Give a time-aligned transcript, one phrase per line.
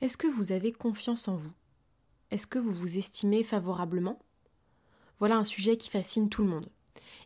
[0.00, 1.52] Est-ce que vous avez confiance en vous?
[2.30, 4.18] Est-ce que vous vous estimez favorablement?
[5.18, 6.70] Voilà un sujet qui fascine tout le monde.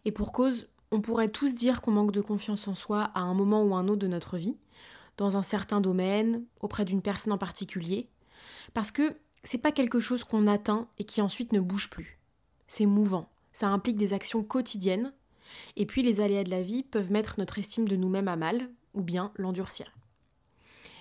[0.05, 3.33] Et pour cause, on pourrait tous dire qu'on manque de confiance en soi à un
[3.33, 4.57] moment ou un autre de notre vie,
[5.17, 8.09] dans un certain domaine, auprès d'une personne en particulier,
[8.73, 12.19] parce que c'est pas quelque chose qu'on atteint et qui ensuite ne bouge plus.
[12.67, 15.13] C'est mouvant, ça implique des actions quotidiennes,
[15.77, 18.69] et puis les aléas de la vie peuvent mettre notre estime de nous-mêmes à mal,
[18.95, 19.93] ou bien l'endurcir.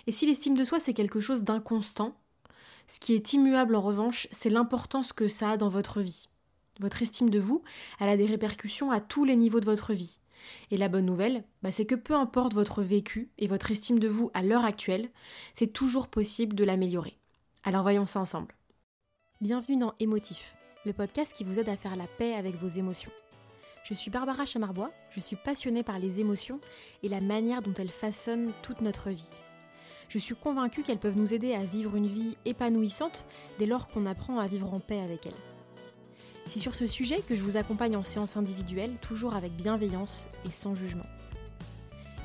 [0.07, 2.15] Et si l'estime de soi c'est quelque chose d'inconstant,
[2.87, 6.27] ce qui est immuable en revanche, c'est l'importance que ça a dans votre vie.
[6.79, 7.61] Votre estime de vous,
[7.99, 10.19] elle a des répercussions à tous les niveaux de votre vie.
[10.71, 14.09] Et la bonne nouvelle, bah, c'est que peu importe votre vécu et votre estime de
[14.09, 15.09] vous à l'heure actuelle,
[15.53, 17.17] c'est toujours possible de l'améliorer.
[17.63, 18.55] Alors voyons ça ensemble.
[19.39, 23.11] Bienvenue dans Émotif, le podcast qui vous aide à faire la paix avec vos émotions.
[23.85, 26.59] Je suis Barbara Chamarbois, je suis passionnée par les émotions
[27.03, 29.29] et la manière dont elles façonnent toute notre vie.
[30.13, 33.25] Je suis convaincue qu'elles peuvent nous aider à vivre une vie épanouissante
[33.57, 35.33] dès lors qu'on apprend à vivre en paix avec elles.
[36.47, 40.51] C'est sur ce sujet que je vous accompagne en séance individuelle, toujours avec bienveillance et
[40.51, 41.07] sans jugement.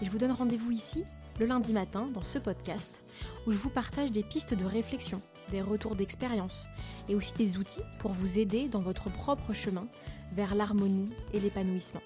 [0.03, 1.05] Je vous donne rendez-vous ici,
[1.41, 3.07] le lundi matin, dans ce podcast,
[3.47, 6.67] où je vous partage des pistes de réflexion, des retours d'expérience,
[7.09, 9.89] et aussi des outils pour vous aider dans votre propre chemin
[10.35, 12.03] vers l'harmonie et l'épanouissement.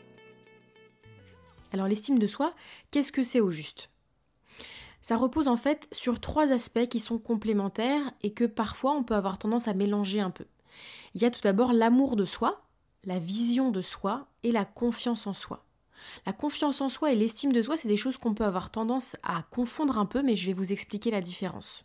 [1.72, 2.54] Alors l'estime de soi,
[2.92, 3.91] qu'est-ce que c'est au juste?
[5.02, 9.14] Ça repose en fait sur trois aspects qui sont complémentaires et que parfois on peut
[9.14, 10.46] avoir tendance à mélanger un peu.
[11.14, 12.62] Il y a tout d'abord l'amour de soi,
[13.04, 15.64] la vision de soi et la confiance en soi.
[16.26, 19.16] La confiance en soi et l'estime de soi, c'est des choses qu'on peut avoir tendance
[19.22, 21.84] à confondre un peu, mais je vais vous expliquer la différence.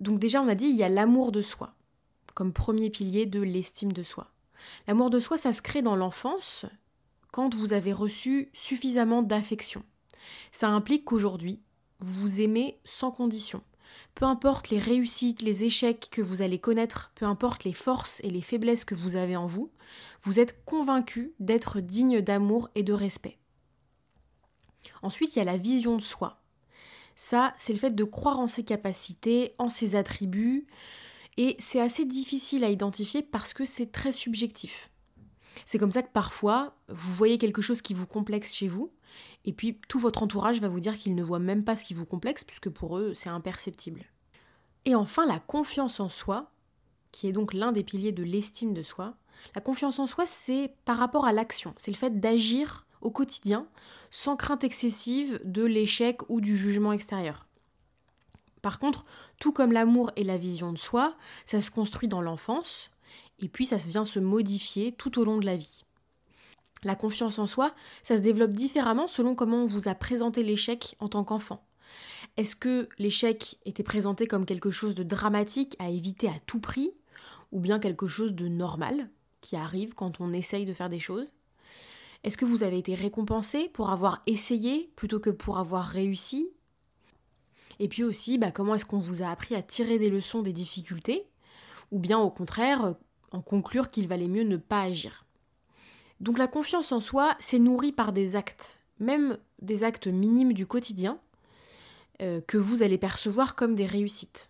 [0.00, 1.74] Donc déjà, on a dit, il y a l'amour de soi,
[2.34, 4.30] comme premier pilier de l'estime de soi.
[4.86, 6.66] L'amour de soi, ça se crée dans l'enfance,
[7.32, 9.82] quand vous avez reçu suffisamment d'affection.
[10.52, 11.60] Ça implique qu'aujourd'hui,
[12.00, 13.62] vous aimez sans condition.
[14.14, 18.30] Peu importe les réussites, les échecs que vous allez connaître, peu importe les forces et
[18.30, 19.70] les faiblesses que vous avez en vous,
[20.22, 23.38] vous êtes convaincu d'être digne d'amour et de respect.
[25.02, 26.42] Ensuite, il y a la vision de soi.
[27.14, 30.66] Ça, c'est le fait de croire en ses capacités, en ses attributs,
[31.36, 34.90] et c'est assez difficile à identifier parce que c'est très subjectif.
[35.64, 38.92] C'est comme ça que parfois, vous voyez quelque chose qui vous complexe chez vous,
[39.46, 41.94] et puis tout votre entourage va vous dire qu'ils ne voient même pas ce qui
[41.94, 44.04] vous complexe, puisque pour eux, c'est imperceptible.
[44.84, 46.50] Et enfin, la confiance en soi,
[47.12, 49.14] qui est donc l'un des piliers de l'estime de soi.
[49.54, 53.66] La confiance en soi, c'est par rapport à l'action, c'est le fait d'agir au quotidien
[54.10, 57.46] sans crainte excessive de l'échec ou du jugement extérieur.
[58.62, 59.04] Par contre,
[59.38, 61.14] tout comme l'amour et la vision de soi,
[61.44, 62.90] ça se construit dans l'enfance,
[63.38, 65.85] et puis ça vient se modifier tout au long de la vie.
[66.86, 67.74] La confiance en soi,
[68.04, 71.66] ça se développe différemment selon comment on vous a présenté l'échec en tant qu'enfant.
[72.36, 76.92] Est-ce que l'échec était présenté comme quelque chose de dramatique à éviter à tout prix,
[77.50, 79.10] ou bien quelque chose de normal
[79.40, 81.32] qui arrive quand on essaye de faire des choses?
[82.22, 86.50] Est-ce que vous avez été récompensé pour avoir essayé plutôt que pour avoir réussi?
[87.80, 90.52] Et puis aussi, bah, comment est-ce qu'on vous a appris à tirer des leçons des
[90.52, 91.26] difficultés,
[91.90, 92.94] ou bien au contraire,
[93.32, 95.25] en conclure qu'il valait mieux ne pas agir?
[96.20, 100.66] Donc la confiance en soi, c'est nourri par des actes, même des actes minimes du
[100.66, 101.18] quotidien,
[102.22, 104.48] euh, que vous allez percevoir comme des réussites.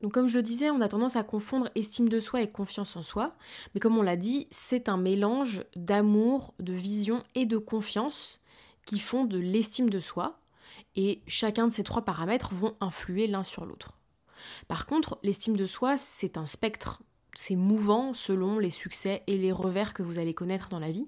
[0.00, 2.96] Donc comme je le disais, on a tendance à confondre estime de soi et confiance
[2.96, 3.34] en soi,
[3.74, 8.40] mais comme on l'a dit, c'est un mélange d'amour, de vision et de confiance
[8.86, 10.38] qui font de l'estime de soi,
[10.96, 13.98] et chacun de ces trois paramètres vont influer l'un sur l'autre.
[14.68, 17.02] Par contre, l'estime de soi, c'est un spectre,
[17.38, 21.06] c'est mouvant selon les succès et les revers que vous allez connaître dans la vie.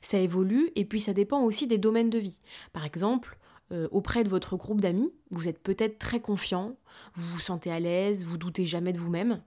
[0.00, 2.40] Ça évolue et puis ça dépend aussi des domaines de vie.
[2.72, 3.36] Par exemple,
[3.72, 6.76] euh, auprès de votre groupe d'amis, vous êtes peut-être très confiant,
[7.14, 9.42] vous vous sentez à l'aise, vous doutez jamais de vous-même.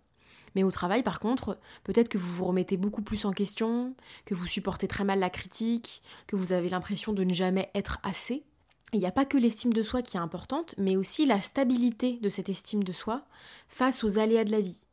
[0.55, 4.35] Mais au travail, par contre, peut-être que vous vous remettez beaucoup plus en question, que
[4.35, 8.43] vous supportez très mal la critique, que vous avez l'impression de ne jamais être assez.
[8.91, 12.19] Il n'y a pas que l'estime de soi qui est importante, mais aussi la stabilité
[12.21, 13.23] de cette estime de soi
[13.69, 14.88] face aux aléas de la vie.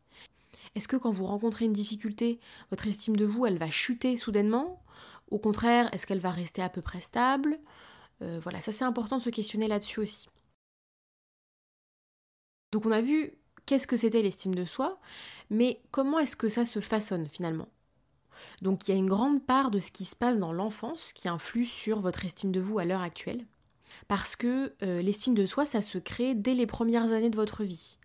[0.76, 2.38] Est-ce que quand vous rencontrez une difficulté,
[2.70, 4.82] votre estime de vous, elle va chuter soudainement?
[5.30, 7.58] Au contraire, est-ce qu'elle va rester à peu près stable?
[8.22, 10.28] Euh, Voilà, ça c'est important de se questionner là-dessus aussi.
[12.72, 13.32] Donc on a vu
[13.64, 15.00] qu'est-ce que c'était l'estime de soi,
[15.48, 17.68] mais comment est-ce que ça se façonne finalement?
[18.60, 21.26] Donc il y a une grande part de ce qui se passe dans l'enfance qui
[21.26, 23.46] influe sur votre estime de vous à l'heure actuelle
[24.08, 27.64] parce que euh, l'estime de soi, ça se crée dès les premières années de votre
[27.64, 27.98] vie.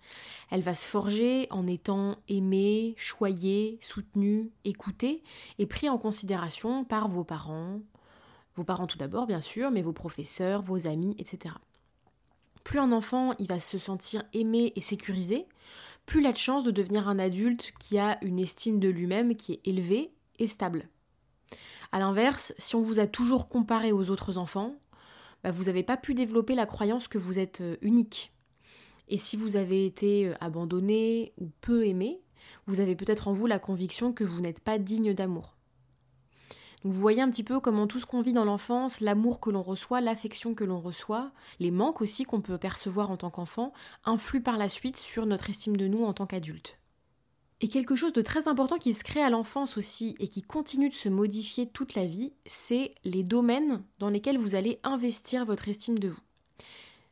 [0.50, 5.24] Elle va se forger en étant aimée, choyée, soutenue, écoutée
[5.60, 7.80] et prise en considération par vos parents,
[8.56, 11.56] vos parents tout d'abord bien sûr, mais vos professeurs, vos amis, etc.
[12.64, 15.48] plus un enfant il va se sentir aimé et sécurisé,
[16.06, 19.36] plus il a de chance de devenir un adulte qui a une estime de lui-même
[19.36, 20.90] qui est élevée et stable.
[21.92, 24.76] A l'inverse, si on vous a toujours comparé aux autres enfants,
[25.44, 28.34] bah, vous n'avez pas pu développer la croyance que vous êtes euh, unique.
[29.08, 32.22] Et si vous avez été euh, abandonné ou peu aimé,
[32.68, 35.56] vous avez peut-être en vous la conviction que vous n'êtes pas digne d'amour.
[36.84, 39.64] vous voyez un petit peu comment tout ce qu'on vit dans l'enfance, l'amour que l'on
[39.64, 43.74] reçoit, l'affection que l'on reçoit, les manques aussi qu'on peut percevoir en tant qu'enfant,
[44.06, 46.81] influent par la suite sur notre estime de nous en tant qu'adulte.
[47.64, 50.90] Et quelque chose de très important qui se crée à l'enfance aussi et qui continue
[50.90, 55.70] de se modifier toute la vie, c'est les domaines dans lesquels vous allez investir votre
[55.70, 56.20] estime de vous.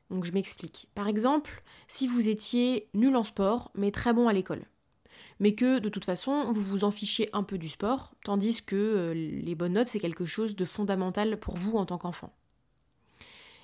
[0.10, 0.90] Donc je m'explique.
[0.96, 4.66] Par exemple, si vous étiez nul en sport, mais très bon à l'école,
[5.40, 8.76] mais que de toute façon vous vous en fichez un peu du sport, tandis que
[8.76, 12.34] euh, les bonnes notes c'est quelque chose de fondamental pour vous en tant qu'enfant.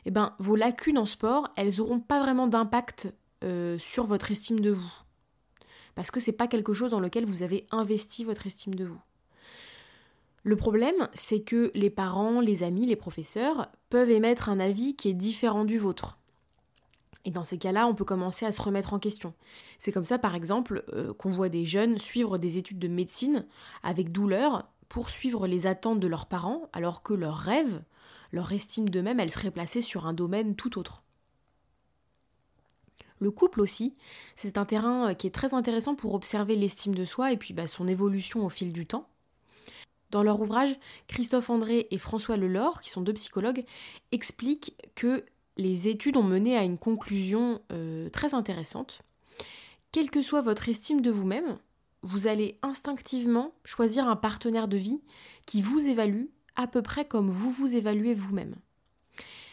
[0.06, 3.12] Eh bien, vos lacunes en sport, elles n'auront pas vraiment d'impact
[3.44, 5.05] euh, sur votre estime de vous
[5.96, 9.00] parce que c'est pas quelque chose dans lequel vous avez investi votre estime de vous.
[10.44, 15.10] Le problème, c'est que les parents, les amis, les professeurs peuvent émettre un avis qui
[15.10, 16.20] est différent du vôtre.
[17.26, 19.34] Et dans ces cas-là, on peut commencer à se remettre en question.
[19.80, 23.48] C'est comme ça, par exemple, euh, qu'on voit des jeunes suivre des études de médecine
[23.82, 27.82] avec douleur pour suivre les attentes de leurs parents, alors que leur rêve,
[28.32, 31.05] leur estime d'eux-mêmes, elle serait placée sur un domaine tout autre.
[33.20, 33.96] Le couple aussi,
[34.36, 37.54] c'est un terrain euh, qui est très intéressant pour observer l'estime de soi et puis
[37.54, 39.08] bah, son évolution au fil du temps.
[40.12, 40.78] Dans leur ouvrage,
[41.08, 43.66] Christophe André et François Lelore, qui sont deux psychologues,
[44.12, 45.26] expliquent que
[45.58, 49.02] les études ont mené à une conclusion euh, très intéressante.
[49.92, 51.58] Quelle que soit votre estime de vous-même,
[52.02, 55.02] vous allez instinctivement choisir un partenaire de vie
[55.46, 56.26] qui vous évalue
[56.56, 58.56] à peu près comme vous vous évaluez vous-même.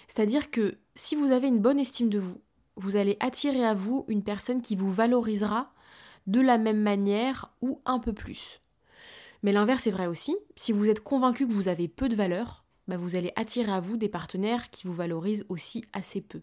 [0.09, 2.41] C'est-à-dire que si vous avez une bonne estime de vous,
[2.77, 5.73] vous allez attirer à vous une personne qui vous valorisera
[6.27, 8.61] de la même manière ou un peu plus.
[9.43, 10.37] Mais l'inverse est vrai aussi.
[10.57, 13.81] Si vous êtes convaincu que vous avez peu de valeur, bah, vous allez attirer à
[13.81, 16.41] vous des partenaires qui vous valorisent aussi assez peu.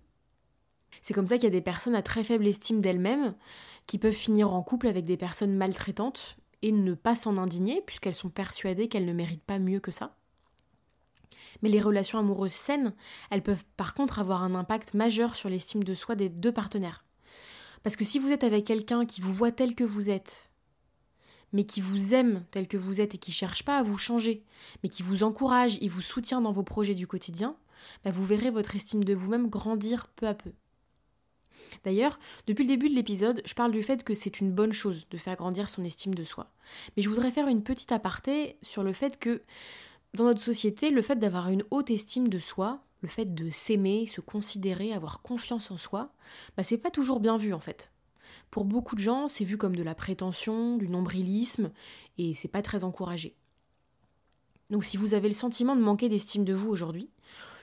[1.02, 3.36] C'est comme ça qu'il y a des personnes à très faible estime d'elles-mêmes
[3.88, 8.16] qui peuvent finir en couple avec des personnes maltraitantes et ne pas s'en indigner puisqu'elles
[8.16, 10.19] sont persuadées qu'elles ne méritent pas mieux que ça.
[11.62, 12.94] Mais les relations amoureuses saines,
[13.30, 17.04] elles peuvent par contre avoir un impact majeur sur l'estime de soi des deux partenaires.
[17.84, 20.52] Parce que si vous êtes avec quelqu'un qui vous voit tel que vous êtes,
[21.54, 24.44] mais qui vous aime tel que vous êtes et qui cherche pas à vous changer,
[24.84, 27.56] mais qui vous encourage et vous soutient dans vos projets du quotidien,
[28.04, 30.52] bah, vous verrez votre estime de vous-même grandir peu à peu.
[31.84, 35.08] D'ailleurs, depuis le début de l'épisode, je parle du fait que c'est une bonne chose
[35.10, 36.52] de faire grandir son estime de soi.
[36.96, 39.42] Mais je voudrais faire une petite aparté sur le fait que
[40.14, 44.06] dans notre société, le fait d'avoir une haute estime de soi, le fait de s'aimer,
[44.06, 46.12] se considérer, avoir confiance en soi,
[46.58, 47.92] bah c'est pas toujours bien vu en fait.
[48.52, 51.72] Pour beaucoup de gens, c'est vu comme de la prétention, du nombrilisme,
[52.18, 53.36] et c'est pas très encouragé.
[54.70, 57.10] Donc si vous avez le sentiment de manquer d'estime de vous aujourd'hui,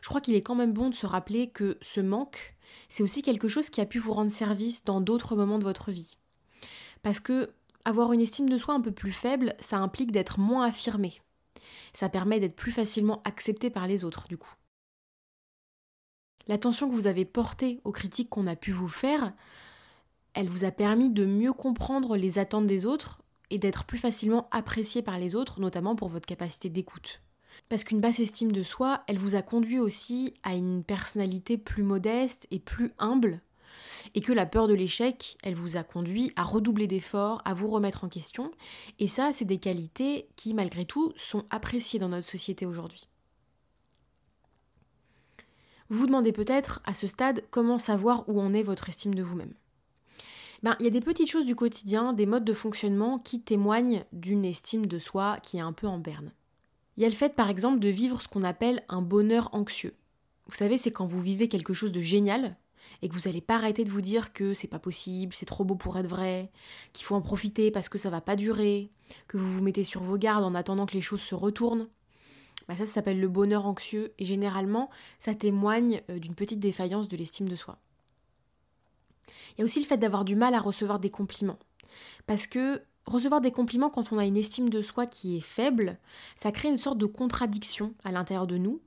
[0.00, 2.56] je crois qu'il est quand même bon de se rappeler que ce manque,
[2.88, 5.90] c'est aussi quelque chose qui a pu vous rendre service dans d'autres moments de votre
[5.90, 6.16] vie.
[7.02, 7.50] Parce que
[7.84, 11.20] avoir une estime de soi un peu plus faible, ça implique d'être moins affirmé,
[11.92, 14.52] ça permet d'être plus facilement accepté par les autres, du coup.
[16.48, 19.32] L'attention que vous avez portée aux critiques qu'on a pu vous faire,
[20.34, 24.48] elle vous a permis de mieux comprendre les attentes des autres et d'être plus facilement
[24.50, 27.22] apprécié par les autres, notamment pour votre capacité d'écoute.
[27.68, 31.82] Parce qu'une basse estime de soi, elle vous a conduit aussi à une personnalité plus
[31.82, 33.40] modeste et plus humble,
[34.14, 37.68] et que la peur de l'échec, elle vous a conduit à redoubler d'efforts, à vous
[37.68, 38.50] remettre en question.
[38.98, 43.08] Et ça, c'est des qualités qui, malgré tout, sont appréciées dans notre société aujourd'hui.
[45.88, 49.22] Vous vous demandez peut-être à ce stade comment savoir où en est votre estime de
[49.22, 49.54] vous-même.
[50.62, 54.04] Ben, il y a des petites choses du quotidien, des modes de fonctionnement qui témoignent
[54.12, 56.32] d'une estime de soi qui est un peu en berne.
[56.96, 59.94] Il y a le fait par exemple de vivre ce qu'on appelle un bonheur anxieux.
[60.46, 62.56] Vous savez, c'est quand vous vivez quelque chose de génial,
[63.02, 65.64] et que vous n'allez pas arrêter de vous dire que c'est pas possible, c'est trop
[65.64, 66.50] beau pour être vrai,
[66.92, 68.90] qu'il faut en profiter parce que ça va pas durer,
[69.28, 71.88] que vous vous mettez sur vos gardes en attendant que les choses se retournent.
[72.68, 77.06] Bah ça, ça s'appelle le bonheur anxieux et généralement, ça témoigne euh, d'une petite défaillance
[77.06, 77.78] de l'estime de soi.
[79.56, 81.58] Il y a aussi le fait d'avoir du mal à recevoir des compliments.
[82.26, 85.98] Parce que recevoir des compliments quand on a une estime de soi qui est faible,
[86.34, 88.80] ça crée une sorte de contradiction à l'intérieur de nous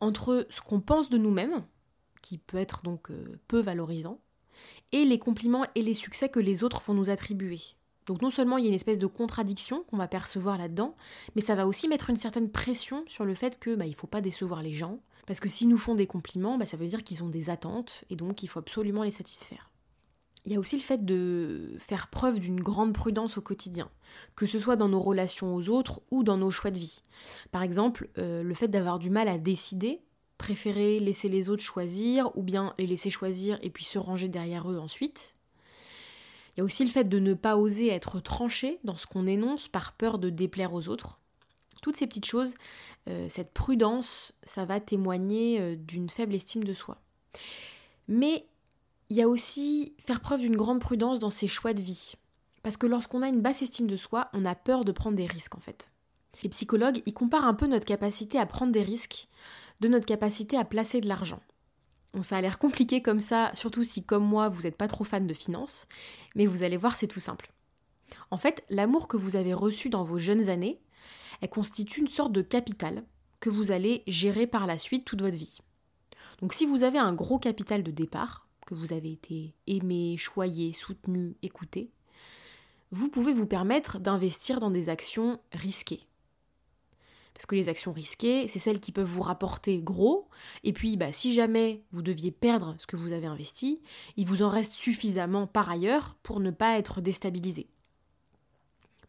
[0.00, 1.64] entre ce qu'on pense de nous-mêmes,
[2.22, 4.18] qui peut être donc euh, peu valorisant,
[4.92, 7.60] et les compliments et les succès que les autres vont nous attribuer.
[8.06, 10.96] Donc non seulement il y a une espèce de contradiction qu'on va percevoir là-dedans,
[11.36, 14.06] mais ça va aussi mettre une certaine pression sur le fait que bah, il faut
[14.06, 17.04] pas décevoir les gens, parce que s'ils nous font des compliments, bah, ça veut dire
[17.04, 19.70] qu'ils ont des attentes, et donc il faut absolument les satisfaire.
[20.44, 23.88] Il y a aussi le fait de faire preuve d'une grande prudence au quotidien,
[24.34, 27.02] que ce soit dans nos relations aux autres ou dans nos choix de vie.
[27.52, 30.02] Par exemple, euh, le fait d'avoir du mal à décider,
[30.42, 34.68] préférer laisser les autres choisir, ou bien les laisser choisir et puis se ranger derrière
[34.68, 35.36] eux ensuite.
[36.50, 39.28] Il y a aussi le fait de ne pas oser être tranché dans ce qu'on
[39.28, 41.20] énonce par peur de déplaire aux autres.
[41.80, 42.54] Toutes ces petites choses,
[43.08, 47.00] euh, cette prudence, ça va témoigner euh, d'une faible estime de soi.
[48.08, 48.44] Mais
[49.08, 52.14] il y a aussi faire preuve d'une grande prudence dans ses choix de vie.
[52.64, 55.26] Parce que lorsqu'on a une basse estime de soi, on a peur de prendre des
[55.26, 55.92] risques en fait.
[56.42, 59.28] Les psychologues, ils comparent un peu notre capacité à prendre des risques
[59.82, 61.40] de notre capacité à placer de l'argent.
[62.20, 65.26] Ça a l'air compliqué comme ça, surtout si, comme moi, vous n'êtes pas trop fan
[65.26, 65.88] de finances,
[66.36, 67.52] mais vous allez voir, c'est tout simple.
[68.30, 70.80] En fait, l'amour que vous avez reçu dans vos jeunes années,
[71.40, 73.02] elle constitue une sorte de capital
[73.40, 75.58] que vous allez gérer par la suite toute votre vie.
[76.40, 80.72] Donc si vous avez un gros capital de départ, que vous avez été aimé, choyé,
[80.72, 81.90] soutenu, écouté,
[82.92, 86.06] vous pouvez vous permettre d'investir dans des actions risquées.
[87.34, 90.28] Parce que les actions risquées, c'est celles qui peuvent vous rapporter gros.
[90.64, 93.80] Et puis, bah, si jamais vous deviez perdre ce que vous avez investi,
[94.16, 97.68] il vous en reste suffisamment par ailleurs pour ne pas être déstabilisé.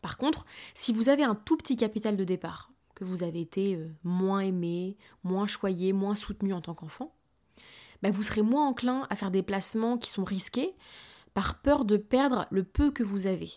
[0.01, 3.75] Par contre, si vous avez un tout petit capital de départ, que vous avez été
[3.75, 7.13] euh, moins aimé, moins choyé, moins soutenu en tant qu'enfant,
[8.01, 10.75] bah, vous serez moins enclin à faire des placements qui sont risqués
[11.33, 13.51] par peur de perdre le peu que vous avez.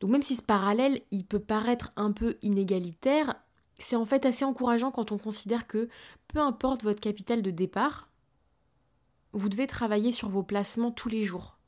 [0.00, 3.34] Donc même si ce parallèle, il peut paraître un peu inégalitaire,
[3.78, 5.88] c'est en fait assez encourageant quand on considère que
[6.28, 8.08] peu importe votre capital de départ,
[9.32, 11.58] vous devez travailler sur vos placements tous les jours.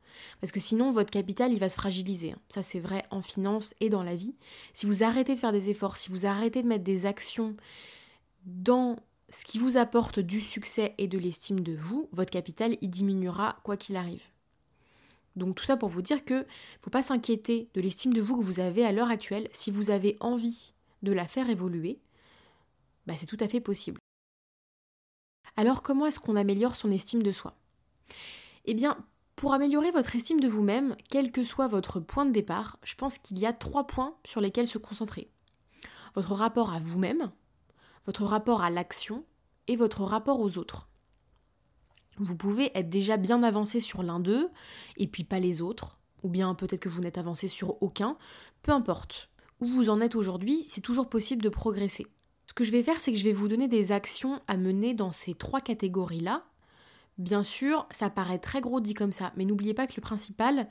[0.41, 2.35] Parce que sinon, votre capital, il va se fragiliser.
[2.49, 4.35] Ça, c'est vrai en finance et dans la vie.
[4.75, 7.57] Si vous arrêtez de faire des efforts, si vous arrêtez de mettre des actions
[8.45, 8.99] dans
[9.31, 13.59] ce qui vous apporte du succès et de l'estime de vous, votre capital, il diminuera
[13.63, 14.23] quoi qu'il arrive.
[15.37, 16.47] Donc tout ça pour vous dire que
[16.81, 19.49] faut pas s'inquiéter de l'estime de vous que vous avez à l'heure actuelle.
[19.53, 20.73] Si vous avez envie
[21.03, 22.01] de la faire évoluer,
[23.07, 24.01] bah c'est tout à fait possible.
[25.57, 27.57] Alors comment est-ce qu'on améliore son estime de soi?
[28.67, 28.99] Eh bien,
[29.37, 33.17] pour améliorer votre estime de vous-même, quel que soit votre point de départ, je pense
[33.17, 35.31] qu'il y a trois points sur lesquels se concentrer.
[36.15, 37.33] Votre rapport à vous-même,
[38.05, 39.25] votre rapport à l'action
[39.67, 40.90] et votre rapport aux autres.
[42.21, 44.51] Vous pouvez être déjà bien avancé sur l'un d'eux
[44.99, 48.19] et puis pas les autres, ou bien peut-être que vous n'êtes avancé sur aucun,
[48.63, 49.31] peu importe.
[49.61, 52.07] Où vous en êtes aujourd'hui, c'est toujours possible de progresser.
[52.47, 54.93] Ce que je vais faire, c'est que je vais vous donner des actions à mener
[54.93, 56.45] dans ces trois catégories-là.
[57.17, 60.69] Bien sûr, ça paraît très gros dit comme ça, mais n'oubliez pas que le principal,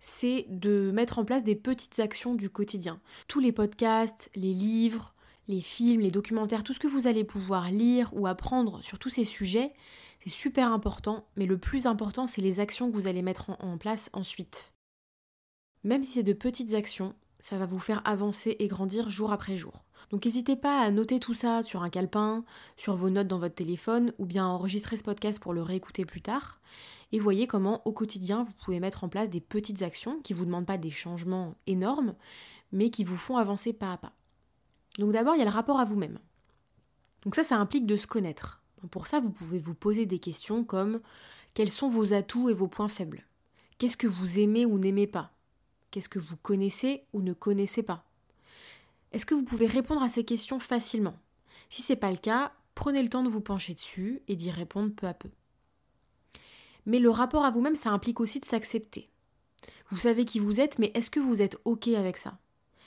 [0.00, 3.00] c'est de mettre en place des petites actions du quotidien.
[3.28, 5.14] Tous les podcasts, les livres,
[5.46, 9.10] les films, les documentaires, tout ce que vous allez pouvoir lire ou apprendre sur tous
[9.10, 9.72] ces sujets,
[10.20, 13.78] c'est super important, mais le plus important, c'est les actions que vous allez mettre en,
[13.78, 14.74] place ensuite.
[15.84, 19.56] Même si c'est de petites actions, ça va vous faire avancer et grandir jour après
[19.56, 19.84] jour.
[20.10, 22.44] Donc n'hésitez pas à noter tout ça sur un calepin,
[22.76, 26.22] sur vos notes dans votre téléphone, ou bien enregistrer ce podcast pour le réécouter plus
[26.22, 26.60] tard.
[27.12, 30.38] Et voyez comment au quotidien vous pouvez mettre en place des petites actions qui ne
[30.38, 32.14] vous demandent pas des changements énormes,
[32.72, 34.12] mais qui vous font avancer pas à pas.
[34.98, 36.18] Donc d'abord, il y a le rapport à vous-même.
[37.22, 38.62] Donc ça, ça implique de se connaître.
[38.90, 41.00] Pour ça, vous pouvez vous poser des questions comme
[41.54, 43.26] quels sont vos atouts et vos points faibles?
[43.78, 45.32] Qu'est-ce que vous aimez ou n'aimez pas?
[45.90, 48.04] Qu'est-ce que vous connaissez ou ne connaissez pas?
[49.12, 51.16] Est-ce que vous pouvez répondre à ces questions facilement?
[51.70, 54.50] Si ce n'est pas le cas, prenez le temps de vous pencher dessus et d'y
[54.50, 55.30] répondre peu à peu.
[56.86, 59.08] Mais le rapport à vous-même, ça implique aussi de s'accepter.
[59.90, 62.38] Vous savez qui vous êtes, mais est-ce que vous êtes OK avec ça?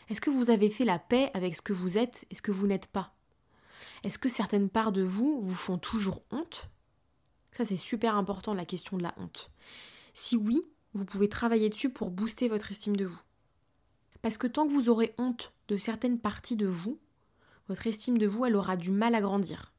[0.10, 2.52] Est-ce que vous avez fait la paix avec ce que vous êtes et ce que
[2.52, 3.14] vous n'êtes pas?
[4.04, 6.70] Est-ce que certaines parts de vous vous font toujours honte?
[7.52, 9.52] Ça, c'est super important, la question de la honte.
[10.14, 10.62] Si oui,
[10.94, 13.22] vous pouvez travailler dessus pour booster votre estime de vous.
[14.22, 17.00] Parce que tant que vous aurez honte de certaines parties de vous,
[17.68, 19.74] votre estime de vous, elle aura du mal à grandir.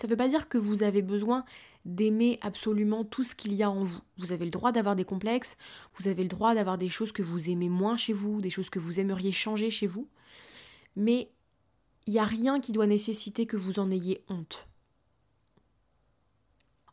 [0.00, 1.44] Ça ne veut pas dire que vous avez besoin
[1.86, 4.00] d'aimer absolument tout ce qu'il y a en vous.
[4.18, 5.56] Vous avez le droit d'avoir des complexes,
[5.94, 8.70] vous avez le droit d'avoir des choses que vous aimez moins chez vous, des choses
[8.70, 10.08] que vous aimeriez changer chez vous
[10.96, 11.30] mais
[12.06, 14.68] il n'y a rien qui doit nécessiter que vous en ayez honte.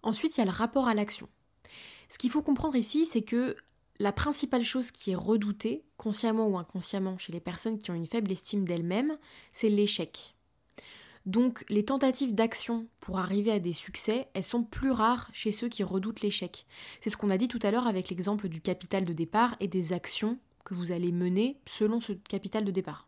[0.03, 1.29] Ensuite, il y a le rapport à l'action.
[2.09, 3.55] Ce qu'il faut comprendre ici, c'est que
[3.99, 8.07] la principale chose qui est redoutée, consciemment ou inconsciemment, chez les personnes qui ont une
[8.07, 9.17] faible estime d'elles-mêmes,
[9.51, 10.35] c'est l'échec.
[11.27, 15.69] Donc les tentatives d'action pour arriver à des succès, elles sont plus rares chez ceux
[15.69, 16.65] qui redoutent l'échec.
[16.99, 19.67] C'est ce qu'on a dit tout à l'heure avec l'exemple du capital de départ et
[19.67, 23.07] des actions que vous allez mener selon ce capital de départ.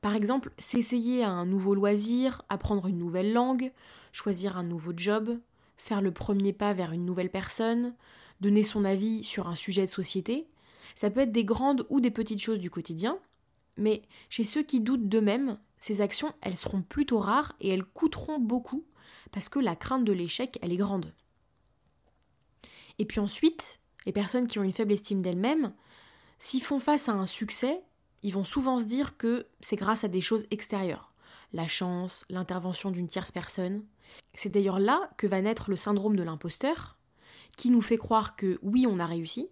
[0.00, 3.72] Par exemple, s'essayer à un nouveau loisir, apprendre une nouvelle langue,
[4.12, 5.38] choisir un nouveau job,
[5.76, 7.94] faire le premier pas vers une nouvelle personne,
[8.40, 10.48] donner son avis sur un sujet de société,
[10.94, 13.18] ça peut être des grandes ou des petites choses du quotidien,
[13.76, 18.38] mais chez ceux qui doutent d'eux-mêmes, ces actions, elles seront plutôt rares et elles coûteront
[18.38, 18.84] beaucoup
[19.32, 21.14] parce que la crainte de l'échec, elle est grande.
[22.98, 25.72] Et puis ensuite, les personnes qui ont une faible estime d'elles-mêmes,
[26.38, 27.82] s'ils font face à un succès,
[28.22, 31.12] ils vont souvent se dire que c'est grâce à des choses extérieures.
[31.52, 33.82] La chance, l'intervention d'une tierce personne.
[34.34, 36.98] C'est d'ailleurs là que va naître le syndrome de l'imposteur,
[37.56, 39.48] qui nous fait croire que oui, on a réussi,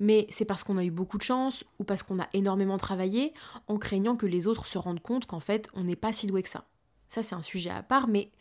[0.00, 3.32] mais c'est parce qu'on a eu beaucoup de chance ou parce qu'on a énormément travaillé
[3.68, 6.42] en craignant que les autres se rendent compte qu'en fait on n'est pas si doué
[6.42, 6.66] que ça.
[7.08, 8.32] Ça c'est un sujet à part, mais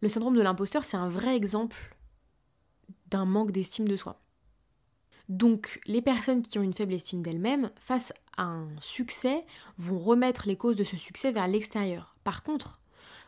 [0.00, 1.96] le syndrome de l'imposteur c'est un vrai exemple
[3.06, 4.20] d'un manque d'estime de soi.
[5.28, 9.44] Donc les personnes qui ont une faible estime d'elles-mêmes, face à un succès,
[9.76, 12.16] vont remettre les causes de ce succès vers l'extérieur.
[12.24, 12.80] Par contre,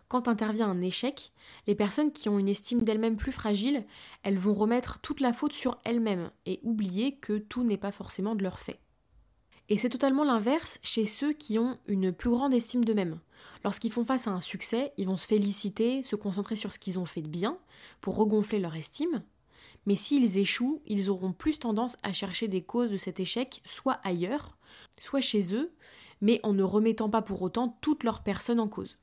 [0.09, 1.31] quand intervient un échec,
[1.67, 3.85] les personnes qui ont une estime d'elles-mêmes plus fragile,
[4.23, 8.35] elles vont remettre toute la faute sur elles-mêmes et oublier que tout n'est pas forcément
[8.35, 8.81] de leur fait.
[9.69, 13.21] Et c'est totalement l'inverse chez ceux qui ont une plus grande estime d'eux-mêmes.
[13.63, 16.99] Lorsqu'ils font face à un succès, ils vont se féliciter, se concentrer sur ce qu'ils
[16.99, 17.57] ont fait de bien
[18.01, 19.23] pour regonfler leur estime.
[19.87, 24.01] Mais s'ils échouent, ils auront plus tendance à chercher des causes de cet échec, soit
[24.05, 24.59] ailleurs,
[24.99, 25.73] soit chez eux,
[26.21, 28.99] mais en ne remettant pas pour autant toute leur personne en cause.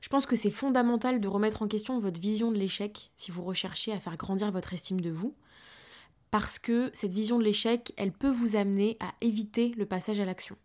[0.00, 3.42] Je pense que c'est fondamental de remettre en question votre vision de l'échec si vous
[3.42, 5.34] recherchez à faire grandir votre estime de vous,
[6.30, 10.24] parce que cette vision de l'échec, elle peut vous amener à éviter le passage à
[10.24, 10.56] l'action.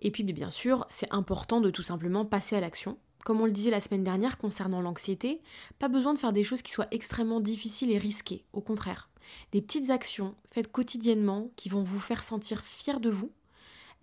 [0.00, 2.98] Et puis bien sûr, c'est important de tout simplement passer à l'action.
[3.24, 5.40] Comme on le disait la semaine dernière concernant l'anxiété,
[5.78, 9.08] pas besoin de faire des choses qui soient extrêmement difficiles et risquées, au contraire.
[9.52, 13.32] Des petites actions faites quotidiennement qui vont vous faire sentir fier de vous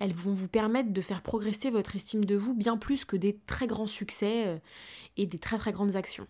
[0.01, 3.37] elles vont vous permettre de faire progresser votre estime de vous bien plus que des
[3.45, 4.57] très grands succès euh,
[5.15, 6.25] et des très très grandes actions.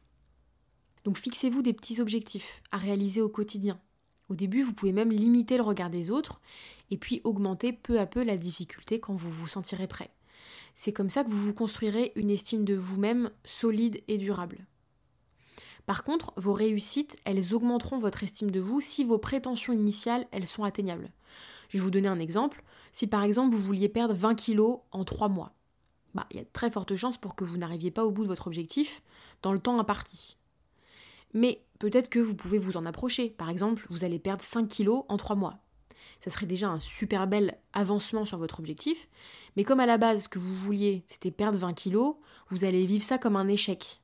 [1.05, 3.79] Donc fixez-vous des petits objectifs à réaliser au quotidien.
[4.27, 6.41] Au début, vous pouvez même limiter le regard des autres
[6.89, 10.11] et puis augmenter peu à peu la difficulté quand vous vous sentirez prêt.
[10.75, 14.65] C'est comme ça que vous vous construirez une estime de vous-même solide et durable.
[15.85, 20.47] Par contre, vos réussites, elles augmenteront votre estime de vous si vos prétentions initiales, elles
[20.47, 21.11] sont atteignables.
[21.69, 22.63] Je vais vous donner un exemple.
[22.91, 25.53] Si par exemple vous vouliez perdre 20 kilos en 3 mois,
[26.13, 28.23] bah, il y a de très fortes chances pour que vous n'arriviez pas au bout
[28.23, 29.01] de votre objectif
[29.41, 30.37] dans le temps imparti.
[31.33, 33.29] Mais peut-être que vous pouvez vous en approcher.
[33.29, 35.59] Par exemple, vous allez perdre 5 kilos en 3 mois.
[36.21, 39.09] Ça serait déjà un super bel avancement sur votre objectif.
[39.57, 42.15] Mais comme à la base, ce que vous vouliez, c'était perdre 20 kilos,
[42.49, 43.99] vous allez vivre ça comme un échec.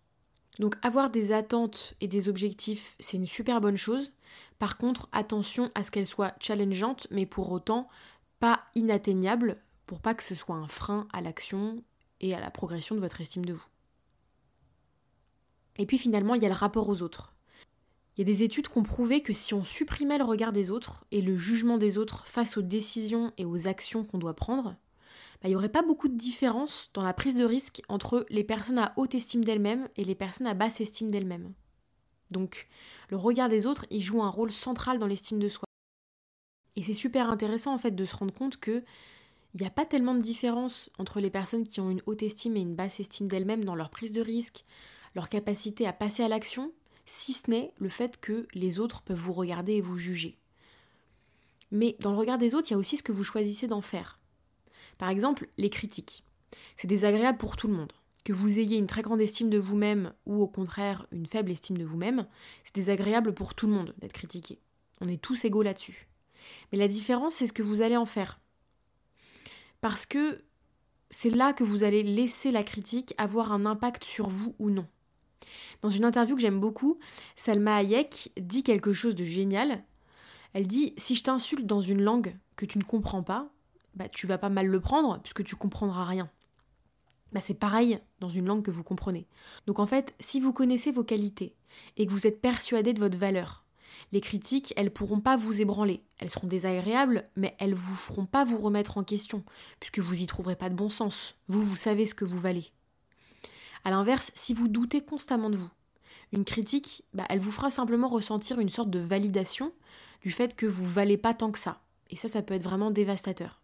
[0.58, 4.12] Donc avoir des attentes et des objectifs, c'est une super bonne chose.
[4.58, 7.88] Par contre, attention à ce qu'elles soient challengeantes, mais pour autant
[8.39, 11.84] pas inatteignables, pour pas que ce soit un frein à l'action
[12.19, 13.65] et à la progression de votre estime de vous.
[15.77, 17.36] Et puis finalement, il y a le rapport aux autres.
[18.17, 20.71] Il y a des études qui ont prouvé que si on supprimait le regard des
[20.71, 24.75] autres et le jugement des autres face aux décisions et aux actions qu'on doit prendre,
[25.41, 28.43] bah, il n'y aurait pas beaucoup de différence dans la prise de risque entre les
[28.43, 31.53] personnes à haute estime d'elles-mêmes et les personnes à basse estime d'elles-mêmes.
[32.32, 32.67] Donc,
[33.10, 35.65] le regard des autres, il joue un rôle central dans l'estime de soi.
[36.75, 38.84] Et c'est super intéressant en fait de se rendre compte que
[39.53, 42.58] il n'y a pas tellement de différence entre les personnes qui ont une haute estime
[42.58, 44.65] et une basse estime d'elles-mêmes dans leur prise de risque,
[45.15, 46.71] leur capacité à passer à l'action,
[47.08, 50.38] si ce n'est le fait que les autres peuvent vous regarder et vous juger.
[51.72, 53.82] Mais dans le regard des autres, il y a aussi ce que vous choisissez d'en
[53.82, 54.20] faire.
[54.98, 56.24] Par exemple, les critiques.
[56.76, 57.93] C'est désagréable pour tout le monde.
[58.24, 61.78] Que vous ayez une très grande estime de vous-même ou au contraire une faible estime
[61.78, 62.28] de vous-même,
[62.63, 64.60] c'est désagréable pour tout le monde d'être critiqué.
[65.00, 66.08] On est tous égaux là-dessus.
[66.72, 68.39] Mais la différence, c'est ce que vous allez en faire.
[69.80, 70.43] Parce que
[71.10, 74.88] c'est là que vous allez laisser la critique avoir un impact sur vous ou non.
[75.82, 77.00] Dans une interview que j'aime beaucoup,
[77.36, 79.84] Salma Hayek dit quelque chose de génial.
[80.54, 83.50] Elle dit Si je t'insulte dans une langue que tu ne comprends pas,
[83.95, 86.30] bah, tu vas pas mal le prendre puisque tu comprendras rien.
[87.34, 89.28] Bah, c'est pareil dans une langue que vous comprenez.
[89.65, 91.56] Donc en fait, si vous connaissez vos qualités
[91.97, 93.65] et que vous êtes persuadé de votre valeur,
[94.12, 96.04] les critiques, elles pourront pas vous ébranler.
[96.19, 99.43] Elles seront désagréables, mais elles vous feront pas vous remettre en question,
[99.80, 101.36] puisque vous y trouverez pas de bon sens.
[101.47, 102.71] Vous, vous savez ce que vous valez.
[103.84, 105.70] À l'inverse, si vous doutez constamment de vous,
[106.34, 109.72] une critique, bah, elle vous fera simplement ressentir une sorte de validation
[110.22, 111.82] du fait que vous valez pas tant que ça.
[112.10, 113.62] Et ça, ça peut être vraiment dévastateur.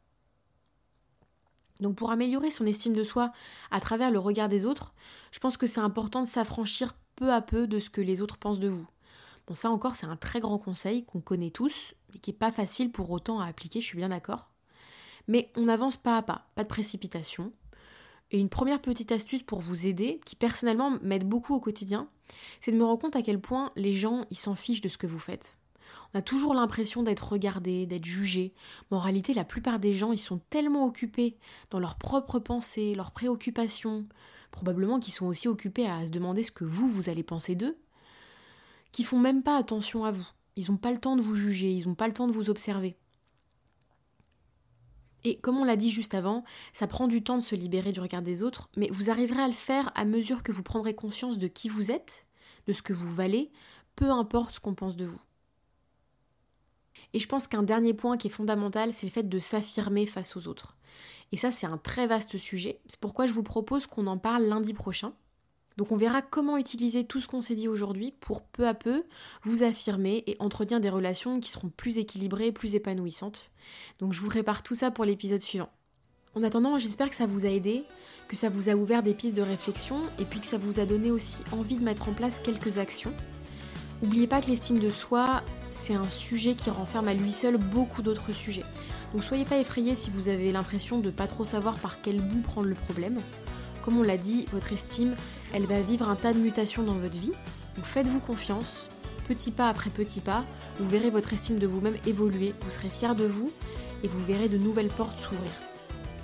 [1.80, 3.32] Donc pour améliorer son estime de soi
[3.72, 4.94] à travers le regard des autres,
[5.32, 8.38] je pense que c'est important de s'affranchir peu à peu de ce que les autres
[8.38, 8.88] pensent de vous.
[9.48, 12.52] Bon ça encore c'est un très grand conseil qu'on connaît tous, mais qui n'est pas
[12.52, 14.50] facile pour autant à appliquer, je suis bien d'accord.
[15.28, 17.52] Mais on avance pas à pas, pas de précipitation.
[18.34, 22.10] Et une première petite astuce pour vous aider, qui personnellement m'aide beaucoup au quotidien,
[22.60, 24.98] c'est de me rendre compte à quel point les gens ils s'en fichent de ce
[24.98, 25.56] que vous faites.
[26.14, 28.52] On a toujours l'impression d'être regardé, d'être jugé.
[28.90, 31.38] Mais en réalité, la plupart des gens, ils sont tellement occupés
[31.70, 34.08] dans leurs propres pensées, leurs préoccupations,
[34.50, 37.78] probablement qu'ils sont aussi occupés à se demander ce que vous, vous allez penser d'eux,
[38.92, 40.28] qu'ils font même pas attention à vous.
[40.56, 42.50] Ils n'ont pas le temps de vous juger, ils n'ont pas le temps de vous
[42.50, 42.96] observer.
[45.24, 48.02] Et comme on l'a dit juste avant, ça prend du temps de se libérer du
[48.02, 51.38] regard des autres, mais vous arriverez à le faire à mesure que vous prendrez conscience
[51.38, 52.28] de qui vous êtes,
[52.68, 53.52] de ce que vous valez,
[53.96, 55.22] peu importe ce qu'on pense de vous.
[57.14, 60.36] Et je pense qu'un dernier point qui est fondamental, c'est le fait de s'affirmer face
[60.36, 60.76] aux autres.
[61.32, 62.80] Et ça, c'est un très vaste sujet.
[62.88, 65.14] C'est pourquoi je vous propose qu'on en parle lundi prochain.
[65.78, 69.04] Donc on verra comment utiliser tout ce qu'on s'est dit aujourd'hui pour peu à peu
[69.44, 73.52] vous affirmer et entretenir des relations qui seront plus équilibrées, plus épanouissantes.
[74.00, 75.70] Donc je vous prépare tout ça pour l'épisode suivant.
[76.36, 77.84] En attendant, j'espère que ça vous a aidé,
[78.28, 80.86] que ça vous a ouvert des pistes de réflexion et puis que ça vous a
[80.86, 83.14] donné aussi envie de mettre en place quelques actions.
[84.02, 88.02] N'oubliez pas que l'estime de soi, c'est un sujet qui renferme à lui seul beaucoup
[88.02, 88.66] d'autres sujets.
[89.14, 92.42] Donc soyez pas effrayés si vous avez l'impression de pas trop savoir par quel bout
[92.42, 93.20] prendre le problème.
[93.84, 95.16] Comme on l'a dit, votre estime,
[95.54, 97.34] elle va vivre un tas de mutations dans votre vie.
[97.76, 98.88] Donc faites-vous confiance,
[99.28, 100.46] petit pas après petit pas,
[100.80, 103.52] vous verrez votre estime de vous-même évoluer, vous serez fier de vous
[104.04, 105.52] et vous verrez de nouvelles portes s'ouvrir.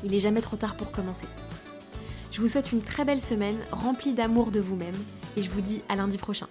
[0.04, 1.28] Il n'est jamais trop tard pour commencer.
[2.32, 4.96] Je vous souhaite une très belle semaine remplie d'amour de vous-même
[5.36, 6.48] et je vous dis à lundi prochain.